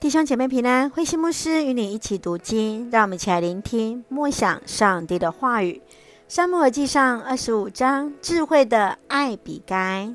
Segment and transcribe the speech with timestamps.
[0.00, 5.82] 弟兄姐妹平安，慧馨牧师与你一起读经，让我们一起来聆听默想上帝的话语。
[6.26, 10.10] 撒母耳记上二十五章，智慧的艾比该。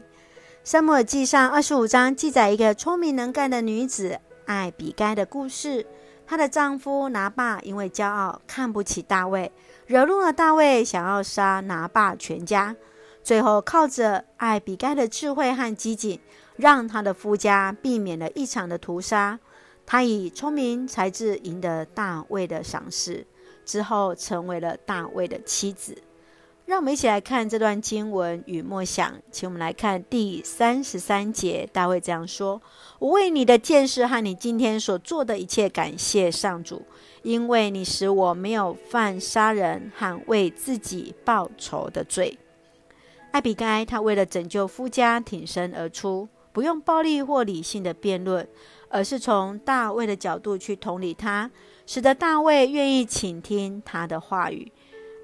[0.63, 5.85] 撒母耳记上二十五章记载一个聪明能干的女子艾比该的故事。
[6.25, 9.51] 她的丈夫拿八因为骄傲，看不起大卫，
[9.85, 12.75] 惹怒了大卫，想要杀拿八全家。
[13.21, 16.19] 最后靠着艾比该的智慧和机警，
[16.55, 19.39] 让他的夫家避免了一场的屠杀。
[19.85, 23.25] 他以聪明才智赢得大卫的赏识，
[23.65, 25.97] 之后成为了大卫的妻子。
[26.65, 29.13] 让我们一起来看这段经文与默想。
[29.31, 32.59] 请我们来看第三十三节，大卫这样说
[32.97, 36.81] ：“我为你的见识和你今天所做的一切感谢上主，
[37.21, 42.35] 因为你使我没有犯杀人和为自己报仇的罪。”
[43.29, 48.47] 艾比该他为了拯救夫家挺身而出，不用暴力或理性的辩论。
[48.87, 51.51] 而是从大卫的角度去同理他，
[51.85, 54.71] 使得大卫愿意倾听他的话语。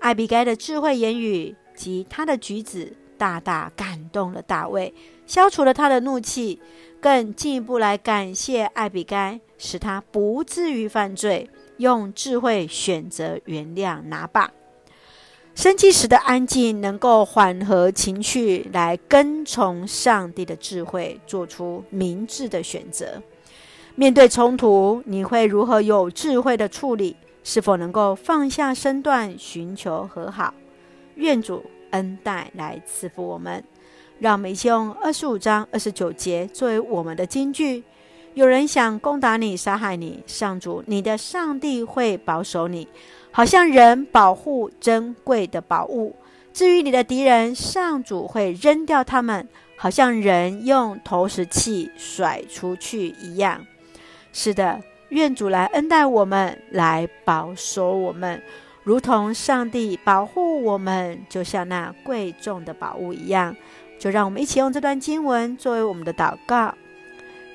[0.02, 4.94] 艾比该的智慧言语及他的举止，大大感动了大卫，
[5.26, 6.60] 消除了他的怒气，
[7.00, 14.52] 更进一步来感谢艾比该，使他不至于犯罪，用智慧选择原谅拿八。
[15.54, 23.22] 生气时的安静，能够缓和情绪，来跟从上帝的智慧，做出明智的选择。
[23.96, 27.16] 面对冲突，你会如何有智慧的处理？
[27.44, 30.54] 是否能够放下身段，寻求和好？
[31.16, 33.64] 愿主恩待来赐福我们。
[34.20, 37.84] 让我们一起用二十五章二十九节作为我们的金句。
[38.34, 42.88] 有人想攻打你、杀害你，上主你的上帝会保守你，
[43.32, 46.16] 好像人保护珍贵的宝物。
[46.54, 53.66] 至于你的敌人，上主会扔掉他们，好像人用投石器甩出去一样。
[54.32, 58.42] 是的，愿主来恩待我们，来保守我们，
[58.84, 63.56] 如同上帝保护我们，就像那贵重的宝物一样。
[64.00, 66.74] 就让我们一起用这段经文作为我们的祷告。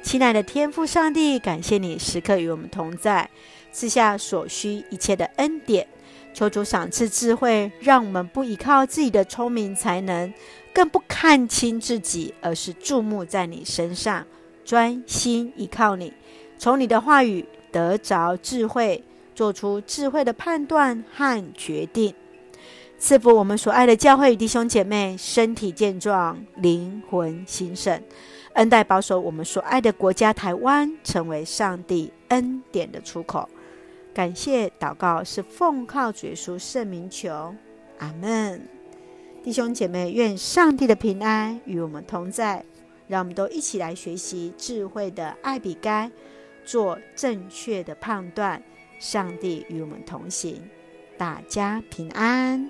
[0.07, 3.29] 亲爱的天父上帝，感谢你时刻与我们同在，
[3.73, 5.85] 赐下所需一切的恩典。
[6.33, 10.33] 求主赏赐智慧，让我们不依靠自己的聪明才能，
[10.73, 14.25] 更不看清自己，而是注目在你身上，
[14.65, 16.13] 专心依靠你。
[16.57, 19.03] 从你的话语得着智慧，
[19.35, 22.15] 做出智慧的判断和决定，
[22.99, 28.03] 赐福我们所爱的教会与弟兄姐妹身体健壮，灵魂兴盛，
[28.55, 33.49] 恩待保守我们所爱的国家台湾，成为上帝恩典的出口。
[34.15, 37.55] 感谢祷告是奉靠主耶稣圣名求，
[37.99, 38.67] 阿门。
[39.45, 42.65] 弟兄姐妹，愿上帝的平安与我们同在，
[43.07, 46.11] 让我们都一起来学习智慧的艾比该。
[46.65, 48.61] 做正确的判断，
[48.99, 50.61] 上帝与我们同行，
[51.17, 52.69] 大家平安。